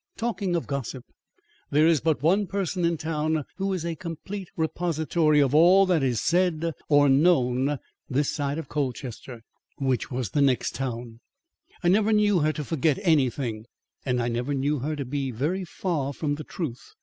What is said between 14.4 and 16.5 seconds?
knew her to be very far from the